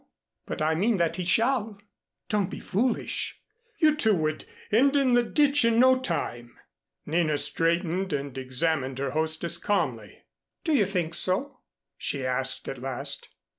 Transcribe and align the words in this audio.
But 0.47 0.63
I 0.63 0.73
mean 0.73 0.97
that 0.97 1.17
he 1.17 1.23
shall." 1.23 1.79
"Don't 2.27 2.49
be 2.49 2.59
foolish. 2.59 3.39
You 3.77 3.95
two 3.95 4.15
would 4.15 4.45
end 4.71 4.95
in 4.95 5.13
the 5.13 5.21
ditch 5.21 5.63
in 5.63 5.79
no 5.79 5.99
time." 5.99 6.57
Nina 7.05 7.37
straightened 7.37 8.11
and 8.11 8.35
examined 8.35 8.97
her 8.97 9.11
hostess 9.11 9.57
calmly. 9.59 10.23
"Do 10.63 10.73
you 10.73 10.87
think 10.87 11.13
so?" 11.13 11.59
she 11.99 12.25
asked 12.25 12.67
at 12.67 12.79
last. 12.81 13.29